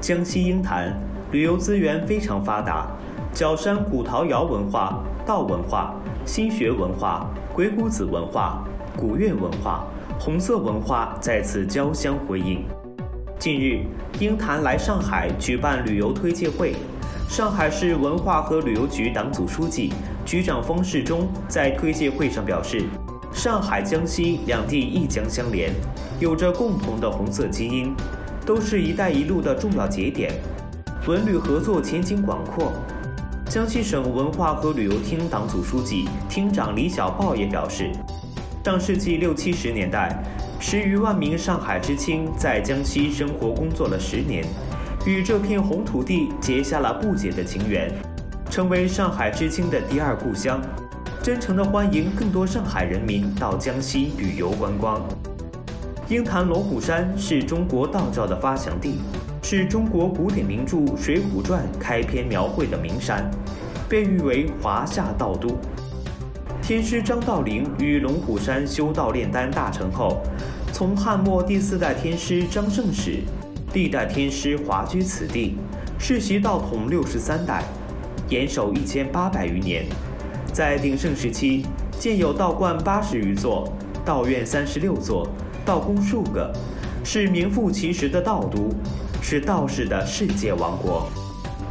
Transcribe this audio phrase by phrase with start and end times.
[0.00, 0.94] 江西鹰潭
[1.32, 2.86] 旅游资源非常发达，
[3.32, 5.94] 角山古陶窑文化、道文化、
[6.26, 8.62] 心学文化、鬼谷子文化、
[8.98, 9.86] 古乐文化、
[10.20, 12.66] 红色文化在此交相辉映。
[13.38, 13.86] 近日，
[14.20, 16.74] 鹰潭来上海举办旅游推介会，
[17.26, 19.90] 上海市文化和旅游局党组书记、
[20.26, 22.82] 局长方世忠在推介会上表示，
[23.34, 25.70] 上海、江西两地一江相连，
[26.18, 27.94] 有着共同的红色基因。
[28.46, 30.30] 都是一带一路的重要节点，
[31.06, 32.72] 文旅合作前景广阔。
[33.48, 37.90] 江西省文化和旅游厅党组书记、厅长李小豹也表示，
[38.62, 40.22] 上世纪六七十年代，
[40.60, 44.44] 十余万名上海知青在江西生活工作了十年，
[45.06, 47.90] 与这片红土地结下了不解的情缘，
[48.50, 50.60] 成为上海知青的第二故乡。
[51.24, 55.00] 真诚地欢迎更多上海人民到江西旅游观光。
[56.10, 58.96] 鹰潭龙虎山是中国道教的发祥地，
[59.42, 63.30] 是中国古典名著《水浒传》开篇描绘的名山，
[63.88, 65.56] 被誉为华夏道都。
[66.60, 70.20] 天师张道陵于龙虎山修道炼丹大成后，
[70.74, 73.20] 从汉末第四代天师张圣始，
[73.72, 75.56] 历代天师华居此地，
[75.98, 77.64] 世袭道统六十三代，
[78.28, 79.86] 延寿一千八百余年。
[80.54, 81.66] 在鼎盛时期，
[81.98, 83.68] 建有道观八十余座，
[84.04, 85.26] 道院三十六座。
[85.64, 86.52] 道宫数个，
[87.02, 88.70] 是名副其实的道都，
[89.20, 91.08] 是道士的世界王国。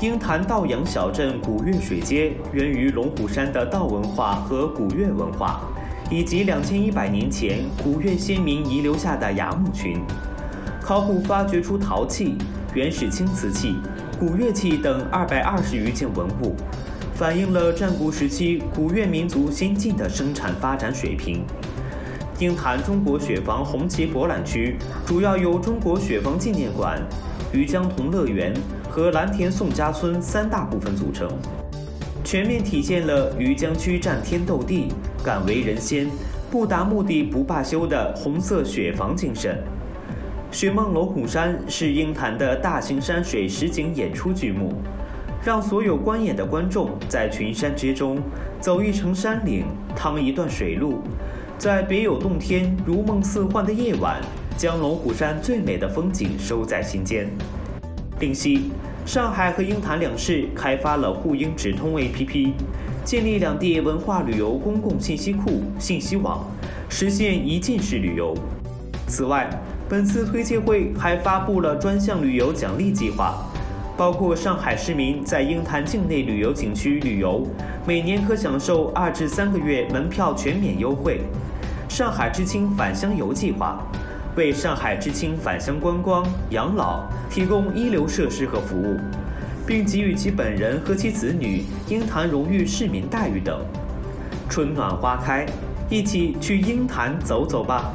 [0.00, 5.60] 鹰潭道阳小镇古越水街源于龙虎山的道文化和古越文化，
[6.10, 10.00] 以及两千一百年前古越先民遗留下的崖墓群。
[10.80, 12.38] 考古发掘出陶器、
[12.72, 13.76] 原始青瓷器、
[14.18, 16.56] 古乐器等二百二十余件文物，
[17.20, 21.44] 反映了战国时期古越民族先进的生产发展水平。
[22.38, 26.98] 鹰潭中国雪房红旗博览区主要由中国雪房纪念馆、
[27.52, 28.54] 余江同乐园
[28.88, 31.28] 和蓝田宋家村三大部分组成，
[32.24, 34.88] 全面体现了余江区战天斗地、
[35.22, 36.08] 敢为人先、
[36.50, 39.62] 不达目的不罢休的红色雪房精神。
[40.50, 44.72] 雪梦龙虎山是鹰潭的大型山水实景演出剧目，
[45.42, 48.18] 让所有观演的观众在群山之中
[48.60, 49.64] 走一程山岭，
[49.96, 50.98] 趟一段水路。
[51.56, 54.20] 在别有洞天、如梦似幻的夜晚，
[54.56, 57.28] 将龙虎山最美的风景收在心间。
[58.18, 58.70] 另悉，
[59.06, 62.52] 上海和鹰潭两市开发了沪鹰直通 APP，
[63.02, 66.46] 建立两地文化旅游公共信息库、信息网，
[66.90, 68.34] 实现一键式旅游。
[69.06, 69.48] 此外，
[69.88, 73.44] 本次推介会还发布了专项旅游奖励计划，
[74.00, 77.46] 包括上海市民在鹰潭境内旅游景区旅游，
[77.86, 81.20] 每年可享受二至三个月门票全免优惠。
[81.86, 83.78] 上海知青返乡游计划，
[84.36, 88.96] 为上海知青返乡观光、养老提供一流设施和服务，
[89.66, 93.60] 并给予其本人和其子女鹰潭荣誉市民待遇等。
[94.48, 95.44] 春暖花开，
[95.90, 97.92] 一起去鹰潭走走吧。